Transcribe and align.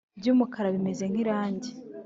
by’umukara 0.19 0.69
bimeze 0.75 1.03
nk'irangi 1.11 1.71